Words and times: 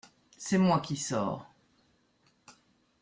C’est 0.35 0.57
moi 0.57 0.79
qui 0.79 0.97
sors… 0.97 1.45